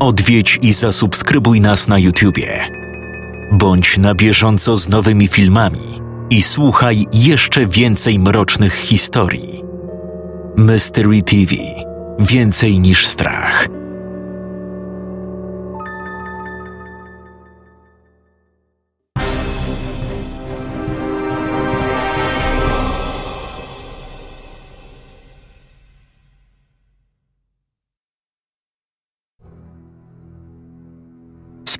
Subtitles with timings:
[0.00, 2.68] Odwiedź i zasubskrybuj nas na YouTubie.
[3.52, 6.00] Bądź na bieżąco z nowymi filmami
[6.30, 9.64] i słuchaj jeszcze więcej mrocznych historii.
[10.56, 11.54] Mystery TV
[12.18, 13.77] Więcej niż strach.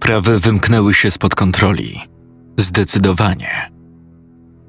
[0.08, 2.00] Sprawy wymknęły się spod kontroli.
[2.56, 3.70] Zdecydowanie.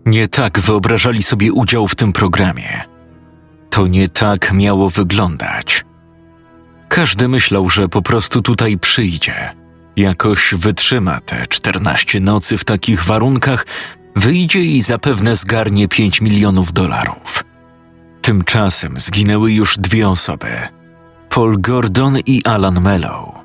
[0.05, 2.83] Nie tak wyobrażali sobie udział w tym programie.
[3.69, 5.85] To nie tak miało wyglądać.
[6.89, 9.55] Każdy myślał, że po prostu tutaj przyjdzie,
[9.95, 13.65] jakoś wytrzyma te 14 nocy w takich warunkach,
[14.15, 17.43] wyjdzie i zapewne zgarnie 5 milionów dolarów.
[18.21, 20.49] Tymczasem zginęły już dwie osoby:
[21.29, 23.38] Paul Gordon i Alan Mellow.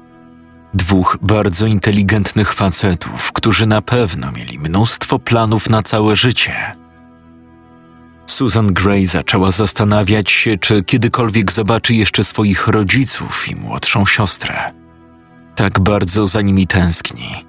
[0.74, 6.76] Dwóch bardzo inteligentnych facetów, którzy na pewno mieli mnóstwo planów na całe życie.
[8.26, 14.72] Susan Gray zaczęła zastanawiać się, czy kiedykolwiek zobaczy jeszcze swoich rodziców i młodszą siostrę.
[15.54, 17.44] Tak bardzo za nimi tęskni.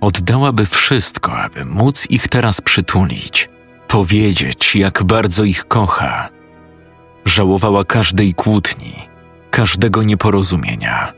[0.00, 3.48] Oddałaby wszystko, aby móc ich teraz przytulić,
[3.88, 6.28] powiedzieć, jak bardzo ich kocha.
[7.24, 8.94] Żałowała każdej kłótni,
[9.50, 11.17] każdego nieporozumienia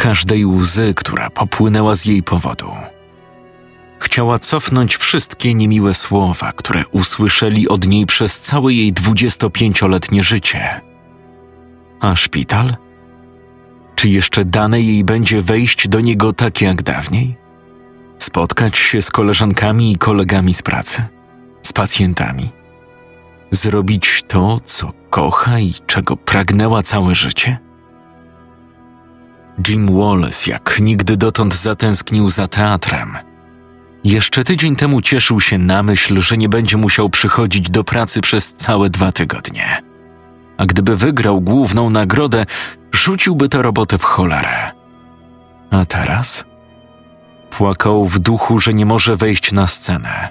[0.00, 2.70] każdej łzy, która popłynęła z jej powodu.
[3.98, 10.80] Chciała cofnąć wszystkie niemiłe słowa, które usłyszeli od niej przez całe jej 25-letnie życie.
[12.00, 12.76] A szpital?
[13.94, 17.36] Czy jeszcze dane jej będzie wejść do niego tak jak dawniej?
[18.18, 21.04] Spotkać się z koleżankami i kolegami z pracy?
[21.62, 22.48] Z pacjentami?
[23.50, 27.69] Zrobić to, co kocha i czego pragnęła całe życie?
[29.68, 33.18] Jim Wallace jak nigdy dotąd zatęsknił za teatrem.
[34.04, 38.54] Jeszcze tydzień temu cieszył się na myśl, że nie będzie musiał przychodzić do pracy przez
[38.54, 39.82] całe dwa tygodnie.
[40.56, 42.46] A gdyby wygrał główną nagrodę,
[42.92, 44.70] rzuciłby tę robotę w cholerę.
[45.70, 46.44] A teraz?
[47.50, 50.28] Płakał w duchu, że nie może wejść na scenę,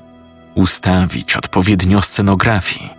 [0.55, 2.89] ustawić odpowiednio scenografii,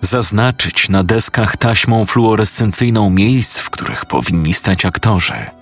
[0.00, 5.61] zaznaczyć na deskach taśmą fluorescencyjną miejsc, w których powinni stać aktorzy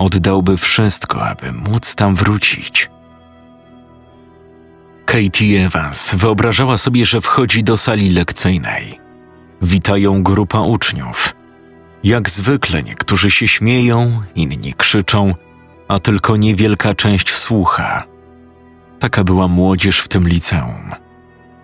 [0.00, 2.90] Oddałby wszystko, aby móc tam wrócić.
[5.04, 9.00] Katie Evans wyobrażała sobie, że wchodzi do sali lekcyjnej.
[9.62, 11.34] Witają grupa uczniów.
[12.04, 15.34] Jak zwykle niektórzy się śmieją, inni krzyczą,
[15.88, 18.04] a tylko niewielka część słucha.
[18.98, 20.94] Taka była młodzież w tym liceum.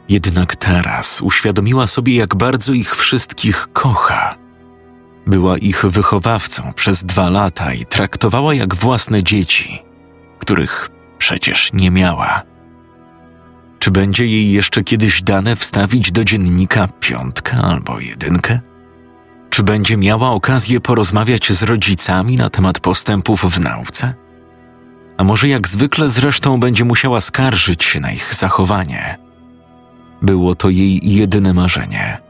[0.09, 4.46] Jednak teraz uświadomiła sobie, jak bardzo ich wszystkich kocha
[5.27, 9.83] była ich wychowawcą przez dwa lata i traktowała jak własne dzieci,
[10.39, 12.43] których przecież nie miała.
[13.79, 18.61] Czy będzie jej jeszcze kiedyś dane wstawić do dziennika piątkę albo jedynkę?
[19.51, 24.15] Czy będzie miała okazję porozmawiać z rodzicami na temat postępów w nauce?
[25.17, 29.19] A może jak zwykle zresztą będzie musiała skarżyć się na ich zachowanie?
[30.23, 32.26] Było to jej jedyne marzenie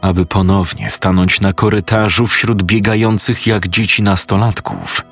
[0.00, 5.02] aby ponownie stanąć na korytarzu wśród biegających jak dzieci nastolatków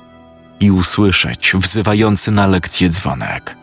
[0.60, 3.56] i usłyszeć wzywający na lekcję dzwonek.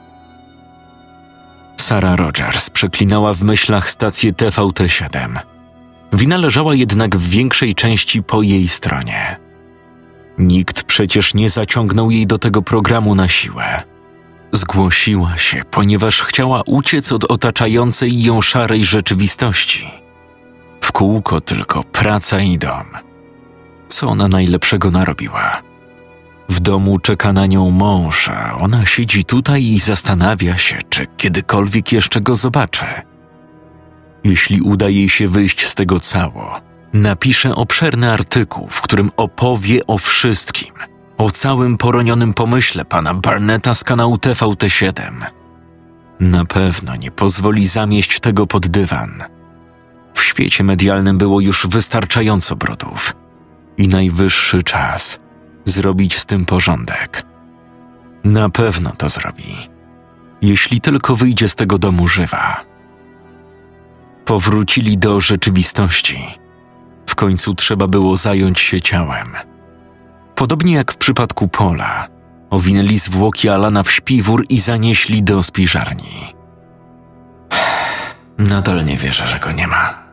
[1.78, 5.40] Sara Rogers przeklinała w myślach stację TVT7.
[6.14, 9.40] Wina leżała jednak w większej części po jej stronie.
[10.38, 13.84] Nikt przecież nie zaciągnął jej do tego programu na siłę.
[14.52, 19.92] Zgłosiła się, ponieważ chciała uciec od otaczającej ją szarej rzeczywistości–
[20.96, 22.86] kółko tylko praca i dom.
[23.88, 25.62] Co ona najlepszego narobiła?
[26.50, 31.92] W domu czeka na nią mąż, a ona siedzi tutaj i zastanawia się, czy kiedykolwiek
[31.92, 32.86] jeszcze go zobaczy.
[34.24, 36.62] Jeśli uda jej się wyjść z tego cało,
[36.94, 40.74] napisze obszerny artykuł, w którym opowie o wszystkim,
[41.18, 45.12] o całym poronionym pomyśle pana Barneta z kanału TVT7.
[46.20, 49.24] Na pewno nie pozwoli zamieść tego pod dywan–
[50.16, 53.14] w świecie medialnym było już wystarczająco brudów
[53.78, 55.20] i najwyższy czas
[55.66, 57.24] zrobić z tym porządek.
[58.24, 59.56] Na pewno to zrobi,
[60.42, 62.66] jeśli tylko wyjdzie z tego domu żywa.
[64.26, 66.26] Powrócili do rzeczywistości.
[67.08, 69.28] W końcu trzeba było zająć się ciałem.
[70.36, 72.08] Podobnie jak w przypadku Pola,
[72.50, 76.36] owinęli zwłoki Alana w śpiwór i zanieśli do spiżarni.
[78.38, 80.05] Nadal nie wierzę, że go nie ma.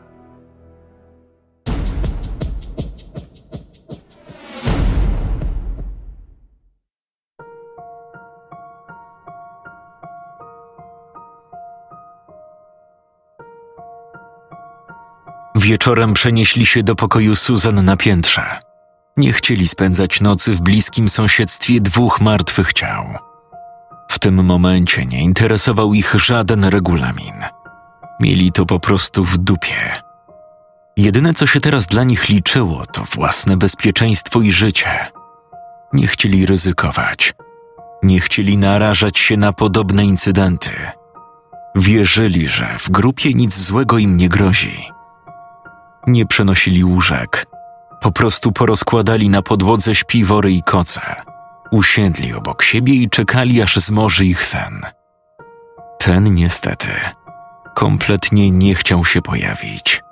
[15.63, 18.59] Wieczorem przenieśli się do pokoju Susan na piętrze.
[19.17, 23.05] Nie chcieli spędzać nocy w bliskim sąsiedztwie dwóch martwych ciał.
[24.11, 27.35] W tym momencie nie interesował ich żaden regulamin.
[28.21, 29.93] Mieli to po prostu w dupie.
[30.97, 35.07] Jedyne, co się teraz dla nich liczyło, to własne bezpieczeństwo i życie.
[35.93, 37.35] Nie chcieli ryzykować.
[38.03, 40.71] Nie chcieli narażać się na podobne incydenty.
[41.77, 44.93] Wierzyli, że w grupie nic złego im nie grozi.
[46.07, 47.47] Nie przenosili łóżek.
[48.01, 51.01] Po prostu porozkładali na podłodze śpiwory i koce.
[51.71, 54.83] Usiedli obok siebie i czekali, aż zmoży ich sen.
[55.99, 56.89] Ten niestety
[57.75, 60.03] kompletnie nie chciał się pojawić.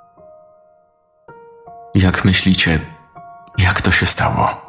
[1.95, 2.79] Jak myślicie,
[3.57, 4.61] jak to się stało?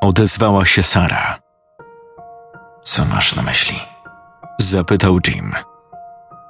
[0.00, 1.38] Odezwała się Sara.
[2.82, 3.76] Co masz na myśli?
[4.58, 5.52] Zapytał Jim.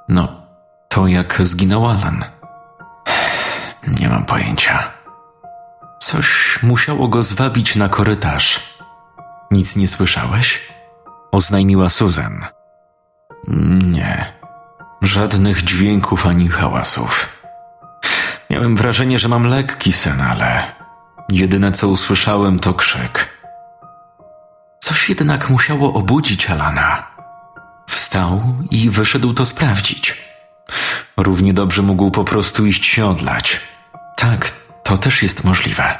[0.09, 0.27] No,
[0.89, 2.25] to jak zginął Alan.
[3.87, 4.91] Nie mam pojęcia.
[5.99, 8.59] Coś musiało go zwabić na korytarz.
[9.51, 10.61] Nic nie słyszałeś?
[11.31, 12.45] Oznajmiła Susan.
[13.83, 14.25] Nie.
[15.01, 17.43] Żadnych dźwięków ani hałasów.
[18.49, 20.63] Miałem wrażenie, że mam lekki sen, ale
[21.29, 23.29] jedyne co usłyszałem to krzyk.
[24.79, 27.07] Coś jednak musiało obudzić Alana.
[27.89, 28.41] Wstał
[28.71, 30.17] i wyszedł to sprawdzić.
[31.17, 33.61] Równie dobrze mógł po prostu iść się odlać.
[34.17, 34.51] Tak,
[34.83, 35.97] to też jest możliwe.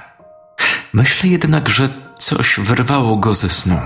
[0.93, 3.79] Myślę jednak, że coś wyrwało go ze snu.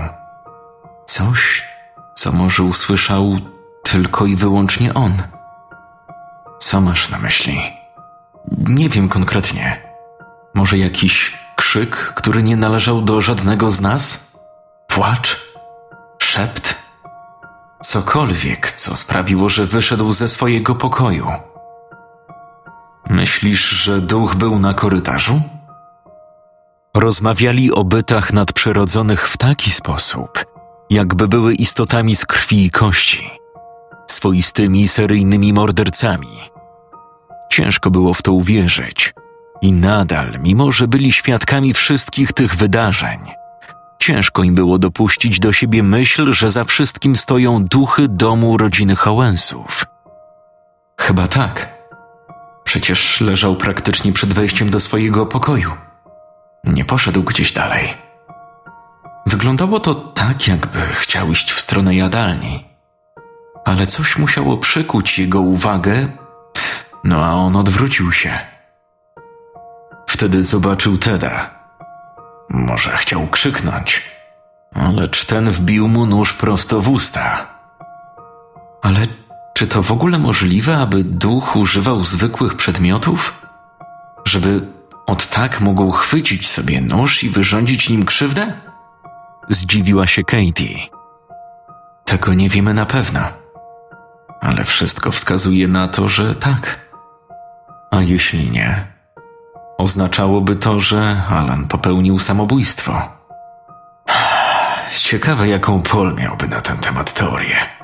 [1.06, 1.64] Coś,
[2.14, 3.36] co może usłyszał
[3.82, 5.12] tylko i wyłącznie on.
[6.58, 7.60] Co masz na myśli?
[8.58, 9.82] Nie wiem konkretnie.
[10.54, 14.32] Może jakiś krzyk, który nie należał do żadnego z nas?
[14.86, 15.40] Płacz?
[16.18, 16.74] Szept?
[17.82, 21.26] Cokolwiek, co sprawiło, że wyszedł ze swojego pokoju.
[23.08, 25.42] Myślisz, że duch był na korytarzu?
[26.94, 30.46] Rozmawiali o bytach nadprzyrodzonych w taki sposób,
[30.90, 33.30] jakby były istotami z krwi i kości,
[34.06, 36.40] swoistymi seryjnymi mordercami.
[37.52, 39.14] Ciężko było w to uwierzyć.
[39.62, 43.18] I nadal, mimo że byli świadkami wszystkich tych wydarzeń,
[43.98, 49.84] ciężko im było dopuścić do siebie myśl, że za wszystkim stoją duchy domu rodziny Hałensów.
[51.00, 51.77] Chyba tak.
[52.68, 55.72] Przecież leżał praktycznie przed wejściem do swojego pokoju.
[56.64, 57.88] Nie poszedł gdzieś dalej.
[59.26, 62.64] Wyglądało to tak, jakby chciał iść w stronę jadalni.
[63.64, 66.08] Ale coś musiało przykuć jego uwagę,
[67.04, 68.38] no a on odwrócił się.
[70.06, 71.50] Wtedy zobaczył Teda.
[72.50, 74.02] Może chciał krzyknąć,
[74.94, 77.46] lecz ten wbił mu nóż prosto w usta.
[78.82, 79.06] Ale
[79.58, 83.46] czy to w ogóle możliwe, aby duch używał zwykłych przedmiotów?
[84.24, 84.60] Żeby
[85.06, 88.52] od tak mógł chwycić sobie nóż i wyrządzić nim krzywdę?
[89.48, 90.78] Zdziwiła się Katie.
[92.04, 93.20] Tego nie wiemy na pewno,
[94.40, 96.88] ale wszystko wskazuje na to, że tak.
[97.90, 98.86] A jeśli nie,
[99.78, 103.02] oznaczałoby to, że Alan popełnił samobójstwo.
[104.96, 107.77] Ciekawe, jaką Paul miałby na ten temat teorię.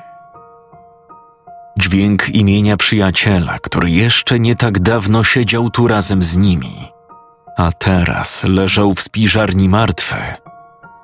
[1.79, 6.91] Dźwięk imienia przyjaciela, który jeszcze nie tak dawno siedział tu razem z nimi,
[7.57, 10.15] a teraz leżał w spiżarni martwy,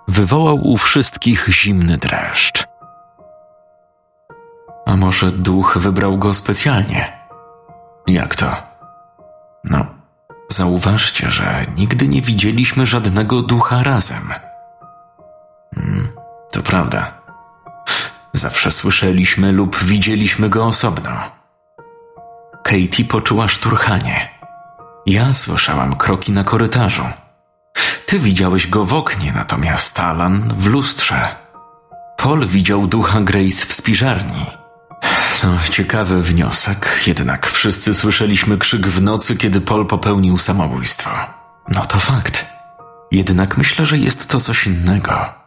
[0.08, 2.68] wywołał u wszystkich zimny dreszcz.
[4.86, 7.14] A może duch wybrał go specjalnie?
[8.08, 8.56] Jak to?
[9.64, 9.86] No,
[10.50, 14.34] zauważcie, że nigdy nie widzieliśmy żadnego ducha razem.
[15.76, 16.08] Hmm,
[16.52, 17.21] to prawda.
[18.34, 21.12] Zawsze słyszeliśmy lub widzieliśmy go osobno.
[22.64, 24.30] Katie poczuła szturchanie.
[25.06, 27.04] Ja słyszałam kroki na korytarzu.
[28.06, 31.36] Ty widziałeś go w oknie, natomiast Alan w lustrze.
[32.18, 34.46] Paul widział ducha Grace w spiżarni.
[35.44, 41.10] No, ciekawy wniosek, jednak wszyscy słyszeliśmy krzyk w nocy, kiedy Paul popełnił samobójstwo.
[41.68, 42.46] No to fakt.
[43.12, 45.41] Jednak myślę, że jest to coś innego.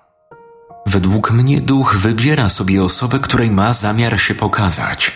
[0.86, 5.12] Według mnie duch wybiera sobie osobę, której ma zamiar się pokazać.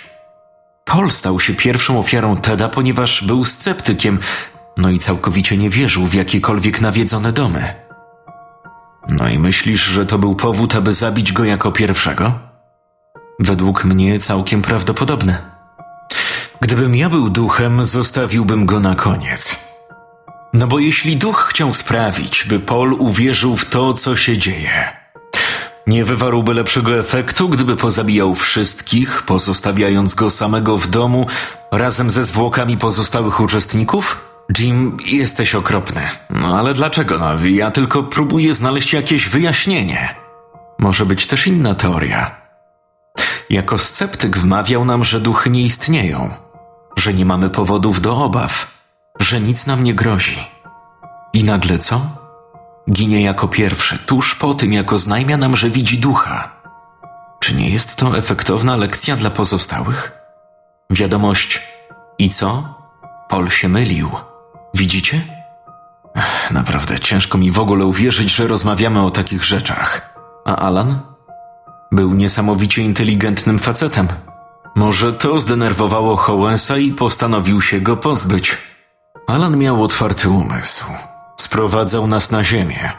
[0.84, 4.18] Paul stał się pierwszą ofiarą Teda, ponieważ był sceptykiem,
[4.76, 7.74] no i całkowicie nie wierzył w jakiekolwiek nawiedzone domy.
[9.08, 12.38] No i myślisz, że to był powód, aby zabić go jako pierwszego?
[13.40, 15.38] Według mnie całkiem prawdopodobne.
[16.60, 19.68] Gdybym ja był duchem, zostawiłbym go na koniec.
[20.52, 24.96] No bo jeśli duch chciał sprawić, by Paul uwierzył w to, co się dzieje,
[25.88, 31.26] nie wywarłby lepszego efektu, gdyby pozabijał wszystkich, pozostawiając go samego w domu,
[31.70, 34.28] Razem ze zwłokami pozostałych uczestników?
[34.58, 36.00] Jim, jesteś okropny.
[36.30, 37.18] No ale dlaczego?
[37.18, 40.14] No, ja tylko próbuję znaleźć jakieś wyjaśnienie.
[40.78, 42.36] Może być też inna teoria.
[43.50, 46.30] Jako sceptyk wmawiał nam, że duchy nie istnieją,
[46.96, 48.78] że nie mamy powodów do obaw,
[49.20, 50.38] że nic nam nie grozi.
[51.32, 52.17] I nagle co?
[52.92, 56.52] Ginie jako pierwszy, tuż po tym, jak oznajmia nam, że widzi ducha.
[57.40, 60.12] Czy nie jest to efektowna lekcja dla pozostałych?
[60.90, 61.62] Wiadomość
[62.18, 62.74] i co?
[63.28, 64.10] Pol się mylił.
[64.74, 65.20] Widzicie?
[66.14, 70.18] Ech, naprawdę ciężko mi w ogóle uwierzyć, że rozmawiamy o takich rzeczach.
[70.44, 71.00] A Alan?
[71.92, 74.08] Był niesamowicie inteligentnym facetem.
[74.76, 78.58] Może to zdenerwowało Howensa i postanowił się go pozbyć.
[79.26, 80.84] Alan miał otwarty umysł.
[81.40, 82.92] Sprowadzał nas na ziemię.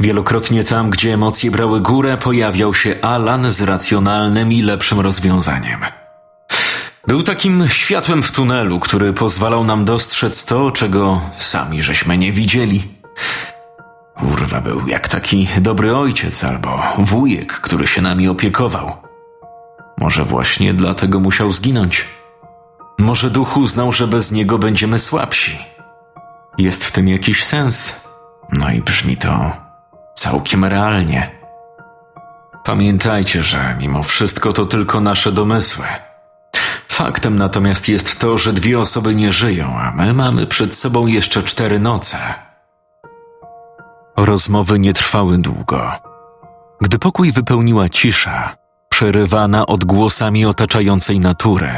[0.00, 5.80] Wielokrotnie tam, gdzie emocje brały górę, pojawiał się Alan z racjonalnym i lepszym rozwiązaniem.
[7.06, 12.82] Był takim światłem w tunelu, który pozwalał nam dostrzec to, czego sami żeśmy nie widzieli.
[14.22, 18.96] Urwa był jak taki dobry ojciec albo wujek, który się nami opiekował.
[19.98, 22.06] Może właśnie dlatego musiał zginąć.
[22.98, 25.75] Może duch uznał, że bez niego będziemy słabsi.
[26.58, 28.00] Jest w tym jakiś sens.
[28.52, 29.52] No i brzmi to
[30.14, 31.30] całkiem realnie.
[32.64, 35.84] Pamiętajcie, że mimo wszystko to tylko nasze domysły.
[36.88, 41.42] Faktem natomiast jest to, że dwie osoby nie żyją, a my mamy przed sobą jeszcze
[41.42, 42.18] cztery noce.
[44.16, 45.92] Rozmowy nie trwały długo.
[46.80, 48.56] Gdy pokój wypełniła cisza,
[48.88, 51.70] przerywana odgłosami otaczającej natury,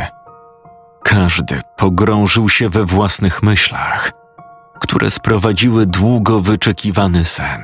[1.03, 4.13] każdy pogrążył się we własnych myślach,
[4.89, 7.61] które sprowadziły długo wyczekiwany sen.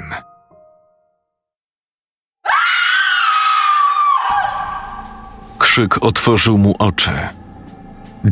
[5.59, 7.11] Krzyk otworzył mu oczy.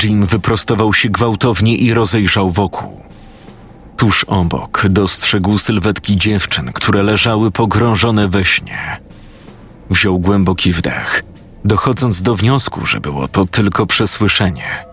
[0.03, 3.01] Jim wyprostował się gwałtownie i rozejrzał wokół.
[3.97, 9.01] Tuż obok dostrzegł sylwetki dziewczyn, które leżały pogrążone we śnie.
[9.91, 11.23] Wziął głęboki wdech,
[11.65, 14.85] dochodząc do wniosku, że było to tylko przesłyszenie.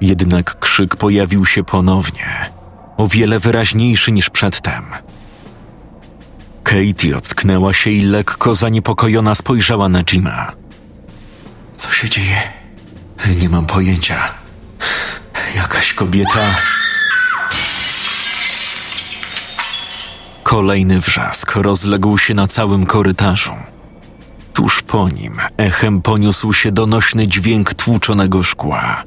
[0.00, 2.50] Jednak krzyk pojawił się ponownie,
[3.00, 4.84] o wiele wyraźniejszy niż przedtem.
[6.62, 10.52] Katie ocknęła się i lekko zaniepokojona spojrzała na Jima.
[11.76, 12.42] Co się dzieje?
[13.40, 14.34] Nie mam pojęcia.
[15.56, 16.40] Jakaś kobieta.
[20.42, 23.54] Kolejny wrzask rozległ się na całym korytarzu.
[24.52, 29.04] Tuż po nim echem poniósł się donośny dźwięk tłuczonego szkła.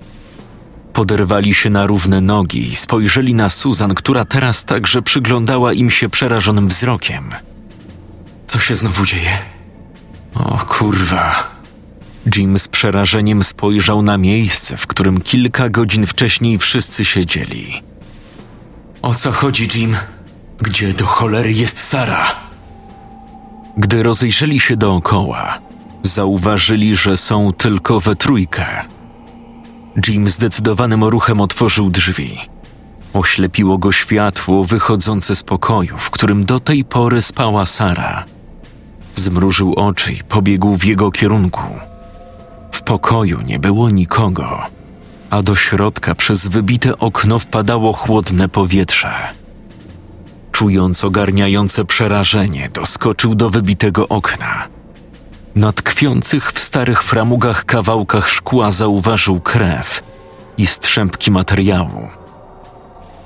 [0.94, 6.10] Poderwali się na równe nogi i spojrzeli na Susan, która teraz także przyglądała im się
[6.10, 7.32] przerażonym wzrokiem.
[8.48, 9.38] Co się znowu dzieje?
[10.36, 11.54] O kurwa.
[12.36, 17.82] Jim z przerażeniem spojrzał na miejsce, w którym kilka godzin wcześniej wszyscy siedzieli.
[19.02, 19.96] O co chodzi, Jim?
[20.58, 22.36] Gdzie do cholery jest Sara?
[23.78, 25.60] Gdy rozejrzeli się dookoła,
[26.04, 28.66] zauważyli, że są tylko we trójkę.
[30.08, 32.38] Jim zdecydowanym ruchem otworzył drzwi.
[33.14, 38.26] Oślepiło go światło wychodzące z pokoju, w którym do tej pory spała Sara.
[39.16, 41.64] Zmrużył oczy i pobiegł w jego kierunku.
[42.72, 44.62] W pokoju nie było nikogo,
[45.30, 49.14] a do środka przez wybite okno wpadało chłodne powietrze.
[50.52, 54.68] Czując ogarniające przerażenie, doskoczył do wybitego okna.
[55.56, 60.04] Na tkwiących w starych framugach kawałkach szkła zauważył krew
[60.58, 62.10] i strzępki materiału.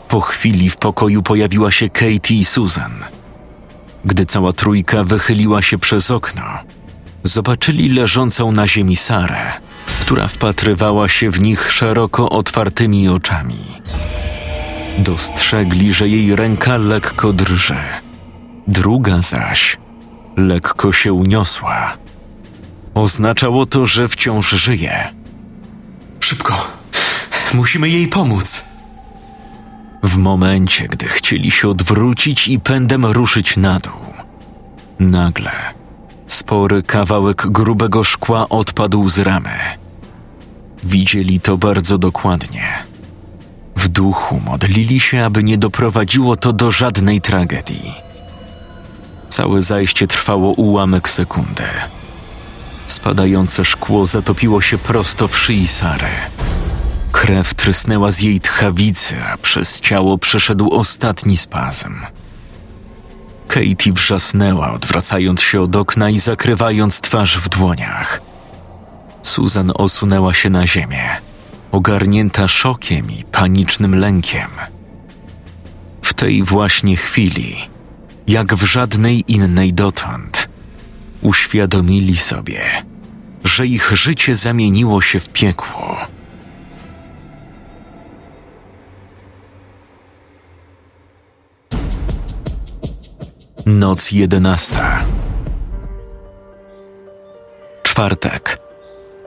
[0.07, 2.91] Po chwili w pokoju pojawiła się Katie i Susan.
[4.05, 6.43] Gdy cała trójka wychyliła się przez okno,
[7.24, 9.53] zobaczyli leżącą na ziemi Sarę,
[10.01, 13.81] która wpatrywała się w nich szeroko otwartymi oczami.
[14.98, 17.77] Dostrzegli, że jej ręka lekko drży,
[18.67, 19.77] druga zaś
[20.38, 21.98] lekko się uniosła.
[22.98, 25.08] Oznaczało to, że wciąż żyje.
[26.20, 26.68] Szybko,
[27.54, 28.63] musimy jej pomóc.
[30.04, 34.13] W momencie, gdy chcieli się odwrócić i pędem ruszyć na dół,
[35.00, 35.51] nagle
[36.27, 39.56] spory kawałek grubego szkła odpadł z ramy.
[40.84, 42.68] Widzieli to bardzo dokładnie.
[43.75, 47.94] W duchu modlili się, aby nie doprowadziło to do żadnej tragedii.
[49.30, 51.63] Całe zajście trwało ułamek sekundy.
[52.88, 56.08] Spadające szkło zatopiło się prosto w szyi Sary.
[57.12, 61.96] Krew trysnęła z jej tchawicy, a przez ciało przeszedł ostatni spazm.
[63.48, 68.22] Katie wrzasnęła, odwracając się od okna i zakrywając twarz w dłoniach.
[69.24, 71.10] Susan osunęła się na ziemię.
[71.72, 74.50] ogarnięta szokiem i panicznym lękiem.
[76.01, 77.56] W tej właśnie chwili,
[78.27, 80.47] jak w żadnej innej dotąd,
[81.27, 82.62] uświadomili sobie,
[83.43, 85.98] że ich życie zamieniło się w piekło.
[93.65, 95.05] Noc jedenasta.
[97.84, 98.60] Czwartek.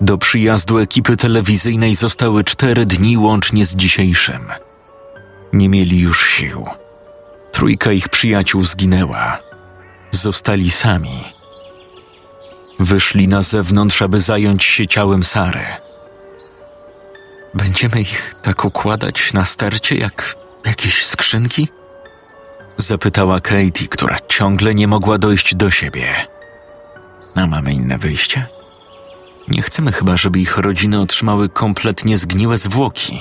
[0.01, 4.43] Do przyjazdu ekipy telewizyjnej zostały cztery dni łącznie z dzisiejszym.
[5.53, 6.67] Nie mieli już sił.
[7.53, 9.39] Trójka ich przyjaciół zginęła.
[10.11, 11.40] Zostali sami.
[12.81, 15.65] Wyszli na zewnątrz, aby zająć się ciałem Sary.
[17.55, 21.69] Będziemy ich tak układać na starcie jak jakieś skrzynki?
[22.77, 26.07] Zapytała Katie, która ciągle nie mogła dojść do siebie.
[27.35, 28.47] A mamy inne wyjście?
[29.49, 33.21] Nie chcemy chyba, żeby ich rodziny otrzymały kompletnie zgniłe zwłoki.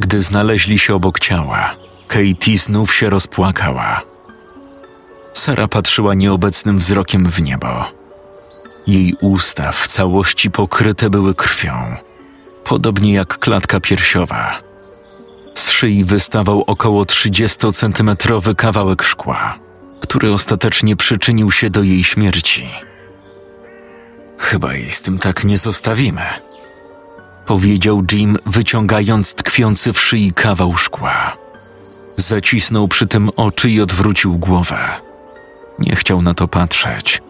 [0.00, 1.74] Gdy znaleźli się obok ciała,
[2.08, 4.02] Katie znów się rozpłakała.
[5.32, 8.03] Sara patrzyła nieobecnym wzrokiem w niebo.
[8.86, 11.72] Jej usta w całości pokryte były krwią,
[12.64, 14.60] podobnie jak klatka piersiowa.
[15.54, 19.54] Z szyi wystawał około 30-centymetrowy kawałek szkła,
[20.00, 22.68] który ostatecznie przyczynił się do jej śmierci.
[24.38, 26.22] Chyba jej z tym tak nie zostawimy,
[27.46, 31.36] powiedział Jim, wyciągając tkwiący w szyi kawał szkła.
[32.16, 34.78] Zacisnął przy tym oczy i odwrócił głowę.
[35.78, 37.22] Nie chciał na to patrzeć.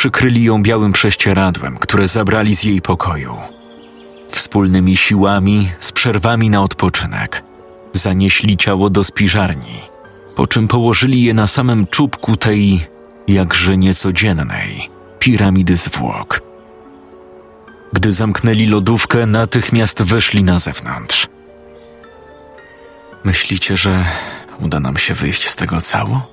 [0.00, 3.36] Przykryli ją białym prześcieradłem, które zabrali z jej pokoju.
[4.28, 7.44] Wspólnymi siłami, z przerwami na odpoczynek,
[7.92, 9.80] zanieśli ciało do spiżarni,
[10.36, 12.86] po czym położyli je na samym czubku tej,
[13.28, 16.40] jakże niecodziennej, piramidy zwłok.
[17.92, 21.28] Gdy zamknęli lodówkę, natychmiast wyszli na zewnątrz.
[23.24, 24.04] Myślicie, że
[24.60, 26.26] uda nam się wyjść z tego cało?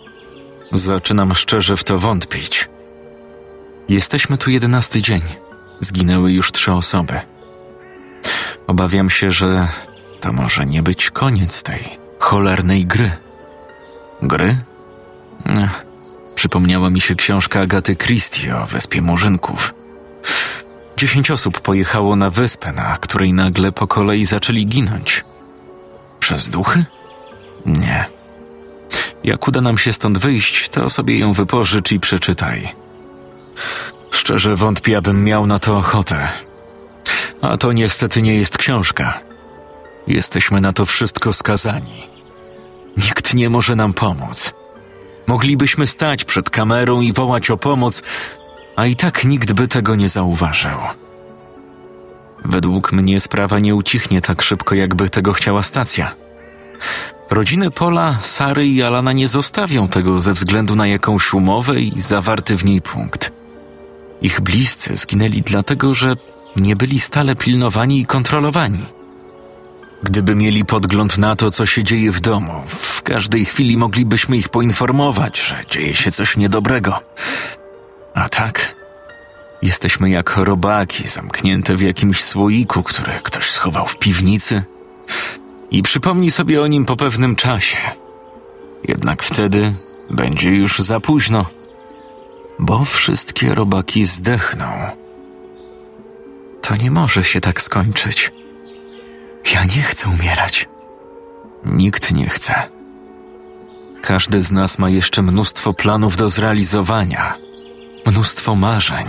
[0.71, 2.69] Zaczynam szczerze w to wątpić.
[3.89, 5.21] Jesteśmy tu jedenasty dzień.
[5.80, 7.19] Zginęły już trzy osoby.
[8.67, 9.67] Obawiam się, że
[10.19, 11.80] to może nie być koniec tej
[12.19, 13.12] cholernej gry.
[14.21, 14.58] Gry?
[15.45, 15.86] Ech,
[16.36, 19.73] przypomniała mi się książka Agaty Christie o Wyspie Murzynków.
[20.97, 25.23] Dziesięć osób pojechało na wyspę, na której nagle po kolei zaczęli ginąć.
[26.19, 26.86] Przez duchy?
[27.65, 28.06] Nie.
[29.23, 32.87] Jak uda nam się stąd wyjść, to sobie ją wypożycz i przeczytaj.
[34.12, 36.28] Szczerze wątpię, abym miał na to ochotę.
[37.41, 39.20] A to niestety nie jest książka.
[40.08, 42.08] Jesteśmy na to wszystko skazani.
[42.98, 44.54] Nikt nie może nam pomóc.
[45.28, 48.02] Moglibyśmy stać przed kamerą i wołać o pomoc,
[48.76, 50.78] a i tak nikt by tego nie zauważył.
[52.46, 56.15] Według mnie sprawa nie ucichnie tak szybko, jakby tego chciała stacja.
[57.30, 62.58] Rodziny Pola, Sary i Alana nie zostawią tego ze względu na jakąś umowę i zawarty
[62.58, 63.37] w niej punkt.
[64.21, 66.15] Ich bliscy zginęli dlatego, że
[66.56, 68.86] nie byli stale pilnowani i kontrolowani.
[70.03, 74.49] Gdyby mieli podgląd na to, co się dzieje w domu, w każdej chwili moglibyśmy ich
[74.49, 76.99] poinformować, że dzieje się coś niedobrego.
[78.13, 78.75] A tak,
[79.62, 84.63] jesteśmy jak robaki zamknięte w jakimś słoiku, który ktoś schował w piwnicy
[85.71, 87.77] i przypomni sobie o nim po pewnym czasie.
[88.88, 89.73] Jednak wtedy
[90.10, 91.45] będzie już za późno,
[92.60, 94.65] bo wszystkie robaki zdechną.
[96.62, 98.32] To nie może się tak skończyć.
[99.54, 100.70] Ja nie chcę umierać.
[101.65, 102.54] Nikt nie chce.
[104.02, 107.38] Każdy z nas ma jeszcze mnóstwo planów do zrealizowania,
[108.06, 109.08] mnóstwo marzeń.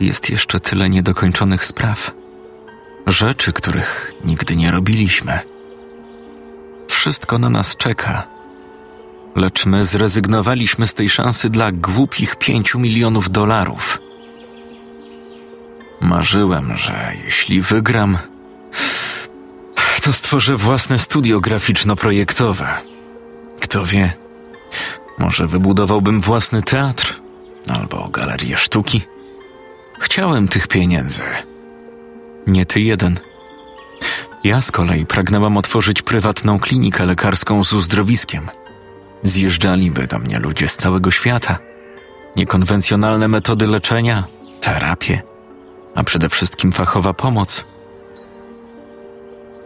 [0.00, 2.12] Jest jeszcze tyle niedokończonych spraw,
[3.06, 5.38] rzeczy, których nigdy nie robiliśmy.
[6.88, 8.35] Wszystko na nas czeka,
[9.36, 13.98] lecz my zrezygnowaliśmy z tej szansy dla głupich pięciu milionów dolarów.
[16.00, 18.18] Marzyłem, że jeśli wygram,
[20.02, 22.66] to stworzę własne studio graficzno-projektowe.
[23.60, 24.12] Kto wie,
[25.18, 27.20] może wybudowałbym własny teatr
[27.68, 29.02] albo galerię sztuki.
[30.00, 31.22] Chciałem tych pieniędzy.
[32.46, 33.18] Nie ty jeden.
[34.44, 38.48] Ja z kolei pragnęłam otworzyć prywatną klinikę lekarską z uzdrowiskiem.
[39.26, 41.58] Zjeżdżaliby do mnie ludzie z całego świata.
[42.36, 44.24] Niekonwencjonalne metody leczenia,
[44.60, 45.22] terapie,
[45.94, 47.64] a przede wszystkim fachowa pomoc.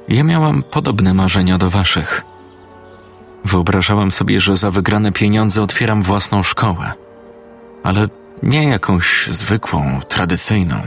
[0.08, 2.22] Ja miałam podobne marzenia do waszych.
[3.44, 6.92] Wyobrażałam sobie, że za wygrane pieniądze otwieram własną szkołę,
[7.82, 8.08] ale
[8.42, 10.82] nie jakąś zwykłą, tradycyjną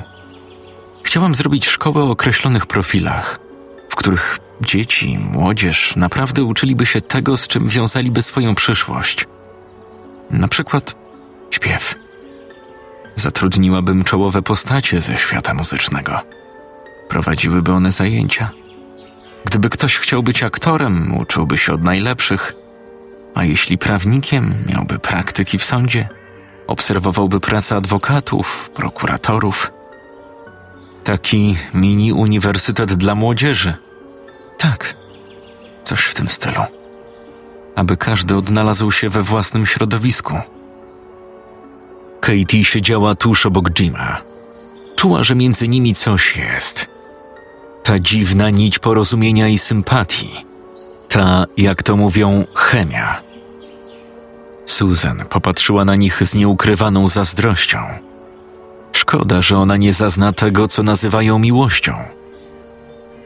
[1.04, 3.40] Chciałam zrobić szkołę o określonych profilach,
[3.90, 9.26] w których dzieci, młodzież naprawdę uczyliby się tego, z czym wiązaliby swoją przyszłość.
[10.32, 10.96] Na przykład
[11.52, 11.96] śpiew.
[13.16, 16.22] Zatrudniłabym czołowe postacie ze świata muzycznego.
[17.10, 18.50] Prowadziłyby one zajęcia.
[19.46, 22.54] Gdyby ktoś chciał być aktorem, uczyłby się od najlepszych,
[23.36, 26.10] a jeśli prawnikiem, miałby praktyki w sądzie,
[26.68, 29.72] obserwowałby pracę adwokatów, prokuratorów.
[31.04, 33.74] Taki mini uniwersytet dla młodzieży.
[34.64, 34.96] Tak,
[35.84, 36.62] coś w tym stylu.
[37.76, 40.34] Aby każdy odnalazł się we własnym środowisku.
[42.20, 44.22] Katie siedziała tuż obok Jima.
[44.96, 46.88] Czuła, że między nimi coś jest.
[47.84, 50.46] Ta dziwna nić porozumienia i sympatii.
[51.10, 53.22] Ta, jak to mówią, chemia.
[54.66, 57.80] Susan popatrzyła na nich z nieukrywaną zazdrością.
[58.92, 62.23] Szkoda, że ona nie zazna tego, co nazywają miłością.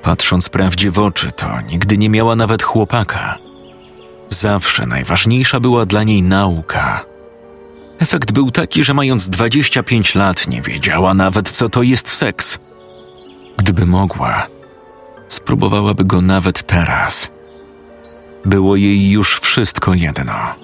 [0.08, 3.38] Patrząc prawdzie w oczy, to nigdy nie miała nawet chłopaka.
[4.30, 7.06] Zawsze najważniejsza była dla niej nauka.
[8.00, 12.60] Efekt był taki, że mając 25 lat nie wiedziała nawet, co to jest seks.
[13.58, 14.48] Gdyby mogła,
[15.28, 17.30] spróbowałaby go nawet teraz.
[18.46, 20.56] Było jej już wszystko jedno.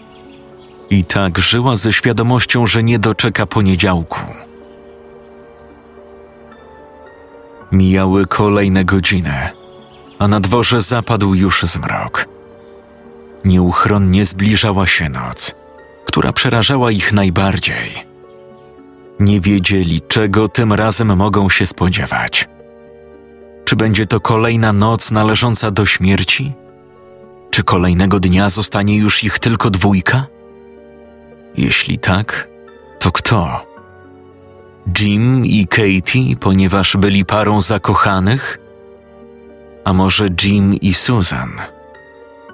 [0.90, 4.20] I tak żyła ze świadomością, że nie doczeka poniedziałku.
[7.74, 9.50] Mijały kolejne godziny,
[10.20, 12.26] a na dworze zapadł już zmrok.
[13.46, 15.56] Nieuchronnie zbliżała się noc,
[16.06, 18.06] która przerażała ich najbardziej.
[19.20, 22.50] Nie wiedzieli, czego tym razem mogą się spodziewać.
[23.66, 26.54] Czy będzie to kolejna noc należąca do śmierci?
[27.52, 30.26] Czy kolejnego dnia zostanie już ich tylko dwójka?
[31.58, 32.48] Jeśli tak,
[33.00, 33.73] to kto?
[35.00, 38.58] Jim i Katie, ponieważ byli parą zakochanych?
[39.86, 41.52] A może Jim i Susan?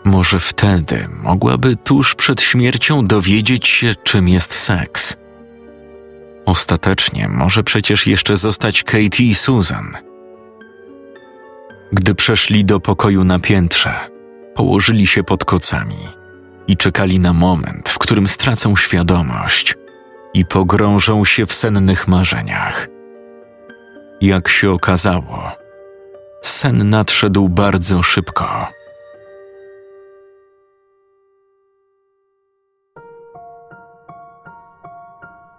[0.04, 5.16] Może wtedy mogłaby tuż przed śmiercią dowiedzieć się, czym jest seks.
[6.46, 9.98] Ostatecznie może przecież jeszcze zostać Katie i Susan.
[11.92, 13.94] Gdy przeszli do pokoju na piętrze,
[14.56, 15.98] położyli się pod kocami
[16.68, 19.76] i czekali na moment, w którym stracą świadomość
[20.34, 22.88] i pogrążą się w sennych marzeniach.
[24.22, 25.52] Jak się okazało,
[26.42, 28.68] sen nadszedł bardzo szybko.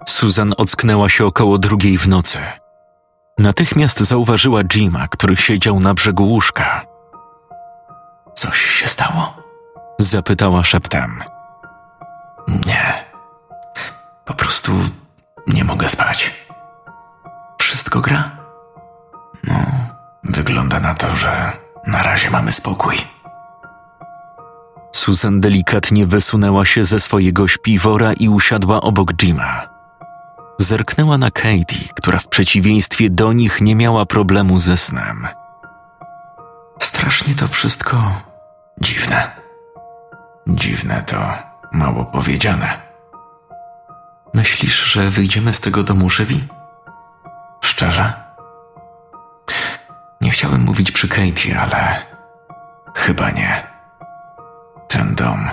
[0.08, 2.38] Susan ocknęła się około drugiej w nocy.
[3.38, 6.86] Natychmiast zauważyła Jima, który siedział na brzegu łóżka.
[8.34, 9.36] Coś się stało?
[9.98, 11.22] Zapytała szeptem.
[12.66, 12.99] Nie.
[14.30, 14.72] Po prostu
[15.46, 16.34] nie mogę spać.
[17.60, 18.30] Wszystko gra?
[19.44, 19.54] No,
[20.24, 21.52] wygląda na to, że
[21.86, 22.96] na razie mamy spokój.
[24.92, 29.68] Susan delikatnie wysunęła się ze swojego śpiwora i usiadła obok Jima.
[30.58, 35.28] Zerknęła na Katie, która w przeciwieństwie do nich nie miała problemu ze snem.
[36.80, 38.22] Strasznie to wszystko
[38.80, 39.30] dziwne.
[40.46, 41.16] Dziwne to
[41.72, 42.89] mało powiedziane.
[44.34, 46.48] Myślisz, że wyjdziemy z tego domu żywi?
[47.60, 48.12] Szczerze?
[50.20, 52.06] Nie chciałem mówić przy Katie, ale
[52.94, 53.66] chyba nie.
[54.88, 55.48] Ten dom.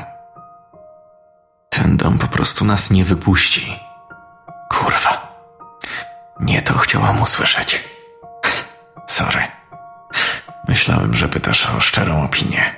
[1.69, 3.79] Ten dom po prostu nas nie wypuści.
[4.69, 5.37] Kurwa.
[6.39, 7.83] Nie to chciałam usłyszeć.
[9.07, 9.43] Sorry.
[10.67, 12.75] Myślałem, że pytasz o szczerą opinię.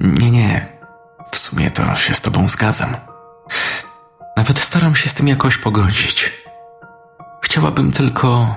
[0.00, 0.66] Nie, nie.
[1.30, 2.96] W sumie to się z tobą zgadzam.
[4.40, 6.32] Nawet staram się z tym jakoś pogodzić.
[7.42, 8.54] Chciałabym tylko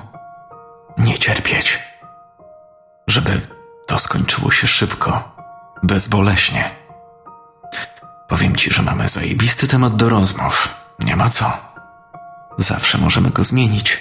[0.98, 1.80] nie cierpieć.
[3.08, 3.42] Żeby
[3.88, 5.36] to skończyło się szybko,
[5.84, 6.72] bezboleśnie.
[8.28, 10.76] Powiem ci, że mamy zajebisty temat do rozmów.
[11.00, 11.54] Nie ma co.
[12.58, 14.00] Zawsze możemy go zmienić.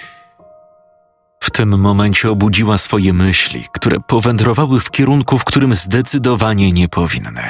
[1.39, 7.43] W tym momencie obudziła swoje myśli, które powędrowały w kierunku, w którym zdecydowanie nie powinny.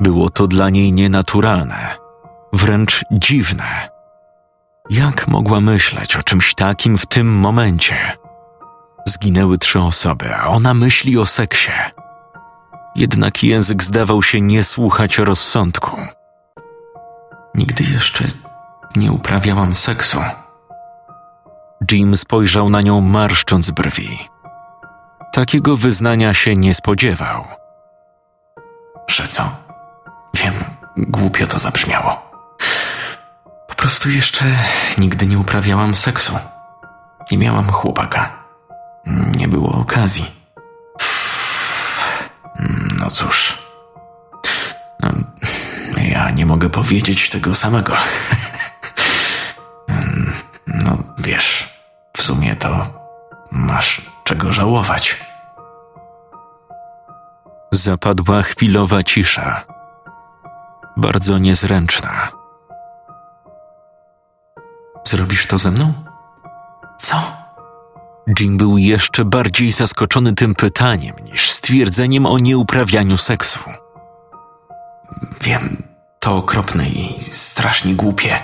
[0.00, 2.07] Było to dla niej nienaturalne,
[2.52, 3.88] wręcz dziwne.
[4.90, 7.96] Jak mogła myśleć o czymś takim w tym momencie?
[9.06, 11.72] Zginęły trzy osoby, a ona myśli o seksie.
[12.96, 15.96] Jednak język zdawał się nie słuchać rozsądku.
[17.54, 18.24] Nigdy jeszcze
[18.96, 20.18] nie uprawiałam seksu.
[21.92, 24.18] Jim spojrzał na nią marszcząc brwi.
[25.32, 27.44] Takiego wyznania się nie spodziewał.
[29.08, 29.42] Że co?
[30.34, 30.54] Wiem,
[30.96, 32.27] głupio to zabrzmiało.
[33.68, 34.44] Po prostu jeszcze
[34.98, 36.38] nigdy nie uprawiałam seksu.
[37.30, 38.30] Nie miałam chłopaka.
[39.36, 40.30] nie było okazji.
[42.98, 43.58] No cóż.
[45.02, 45.10] No,
[46.02, 47.96] ja nie mogę powiedzieć tego samego.
[50.66, 51.78] No wiesz,
[52.16, 52.86] w sumie to
[53.50, 55.16] masz czego żałować.
[57.72, 59.64] Zapadła chwilowa cisza,
[60.96, 62.37] bardzo niezręczna.
[65.08, 65.92] Zrobisz to ze mną?
[66.98, 67.36] Co?
[68.40, 73.58] Jim był jeszcze bardziej zaskoczony tym pytaniem niż stwierdzeniem o nieuprawianiu seksu.
[75.40, 75.82] Wiem,
[76.20, 78.42] to okropne i strasznie głupie.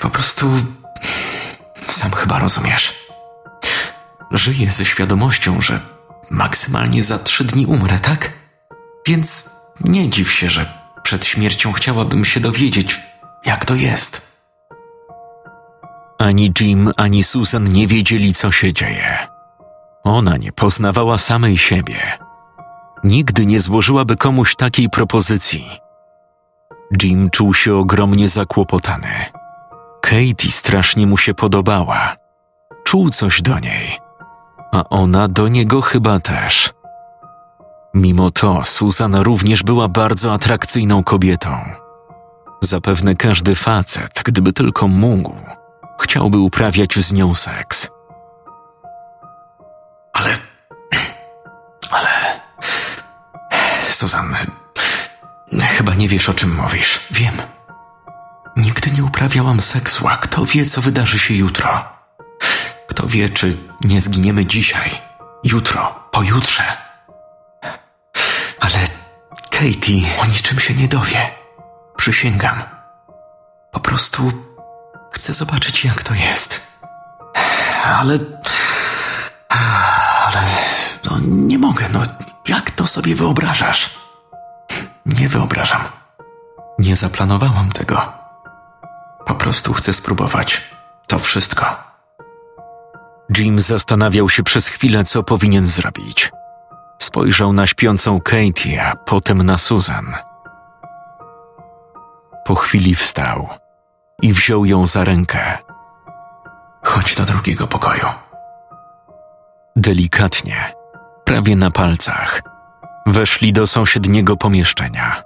[0.00, 0.50] Po prostu
[1.88, 2.94] sam chyba rozumiesz.
[4.30, 5.80] Żyję ze świadomością, że
[6.30, 8.32] maksymalnie za trzy dni umrę, tak?
[9.06, 13.00] Więc nie dziw się, że przed śmiercią chciałabym się dowiedzieć,
[13.44, 14.31] jak to jest.
[16.22, 19.18] Ani Jim, ani Susan nie wiedzieli, co się dzieje.
[20.04, 21.98] Ona nie poznawała samej siebie.
[23.04, 25.64] Nigdy nie złożyłaby komuś takiej propozycji.
[27.02, 29.08] Jim czuł się ogromnie zakłopotany.
[30.00, 32.16] Katie strasznie mu się podobała.
[32.84, 33.98] Czuł coś do niej,
[34.72, 36.74] a ona do niego chyba też.
[37.94, 41.58] Mimo to Susan również była bardzo atrakcyjną kobietą.
[42.60, 45.36] Zapewne każdy facet, gdyby tylko mógł,
[46.02, 47.88] chciałby uprawiać z nią seks.
[50.12, 50.32] Ale.
[51.90, 52.40] Ale.
[53.90, 54.38] Suzanna.
[55.60, 57.00] Chyba nie wiesz, o czym mówisz.
[57.10, 57.34] Wiem.
[58.56, 61.84] Nigdy nie uprawiałam seksu, a kto wie, co wydarzy się jutro.
[62.88, 64.90] Kto wie, czy nie zginiemy dzisiaj,
[65.44, 66.62] jutro, pojutrze.
[68.60, 68.78] Ale
[69.50, 71.30] Katie o niczym się nie dowie.
[71.96, 72.62] Przysięgam.
[73.72, 74.32] Po prostu
[75.12, 76.60] Chcę zobaczyć, jak to jest.
[77.84, 78.18] Ale.
[79.48, 80.42] Ale.
[81.04, 82.02] No, nie mogę, no.
[82.48, 83.90] Jak to sobie wyobrażasz?
[85.06, 85.82] Nie wyobrażam.
[86.78, 88.12] Nie zaplanowałam tego.
[89.26, 90.62] Po prostu chcę spróbować.
[91.06, 91.76] To wszystko.
[93.38, 96.32] Jim zastanawiał się przez chwilę, co powinien zrobić.
[96.98, 100.14] Spojrzał na śpiącą Katie, a potem na Susan.
[102.44, 103.48] Po chwili wstał
[104.22, 105.58] i wziął ją za rękę.
[106.84, 108.06] Chodź do drugiego pokoju.
[109.76, 110.74] Delikatnie,
[111.24, 112.42] prawie na palcach,
[113.06, 115.22] weszli do sąsiedniego pomieszczenia.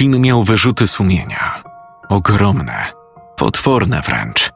[0.00, 1.62] Jim miał wyrzuty sumienia.
[2.08, 2.86] Ogromne,
[3.36, 4.52] potworne wręcz.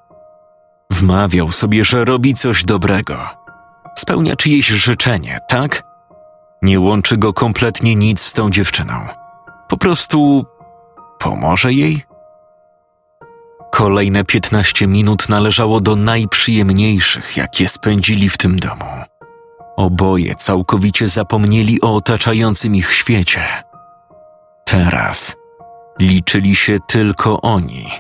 [0.91, 3.27] Wmawiał sobie, że robi coś dobrego.
[3.99, 5.83] Spełnia czyjeś życzenie, tak?
[6.63, 8.95] Nie łączy go kompletnie nic z tą dziewczyną.
[9.69, 10.47] Po prostu
[11.19, 12.14] pomoże jej?
[13.75, 19.05] Kolejne piętnaście minut należało do najprzyjemniejszych, jakie spędzili w tym domu.
[19.77, 23.45] Oboje całkowicie zapomnieli o otaczającym ich świecie.
[24.65, 25.37] Teraz
[25.99, 27.91] liczyli się tylko oni.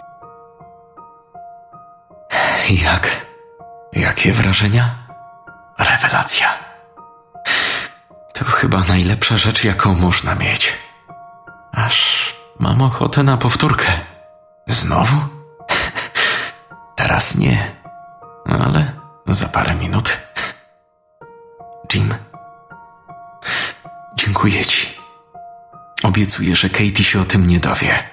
[2.70, 3.26] Jak?
[3.92, 4.94] Jakie wrażenia?
[5.78, 6.48] Rewelacja.
[8.34, 10.72] To chyba najlepsza rzecz, jaką można mieć.
[11.72, 13.92] Aż mam ochotę na powtórkę.
[14.66, 15.33] Znowu?
[17.04, 17.76] Teraz nie,
[18.44, 18.92] ale
[19.26, 20.16] za parę minut.
[21.94, 22.14] Jim,
[24.16, 24.88] dziękuję ci.
[26.02, 28.08] Obiecuję, że Katie się o tym nie dowie.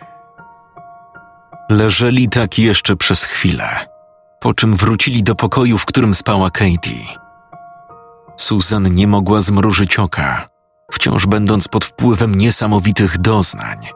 [1.70, 3.88] Leżeli tak jeszcze przez chwilę,
[4.40, 7.06] po czym wrócili do pokoju, w którym spała Katie.
[8.38, 10.50] Susan nie mogła zmrużyć oka,
[10.92, 13.88] wciąż będąc pod wpływem niesamowitych doznań,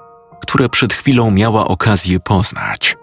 [0.41, 2.95] które przed chwilą miała okazję poznać.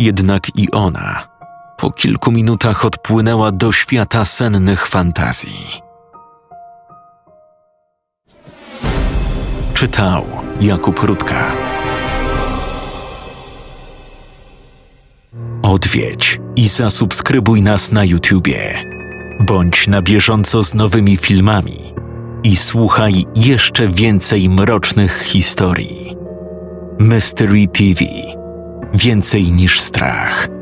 [0.00, 1.26] Jednak i ona
[1.76, 5.80] po kilku minutach odpłynęła do świata sennych fantazji.
[9.74, 10.26] Czytał
[10.60, 11.46] Jakub Rudka.
[15.62, 18.84] Odwiedź i zasubskrybuj nas na YouTubie.
[19.40, 21.94] Bądź na bieżąco z nowymi filmami
[22.42, 26.16] i słuchaj jeszcze więcej mrocznych historii.
[26.98, 28.04] Mystery TV
[28.94, 30.59] Więcej niż strach.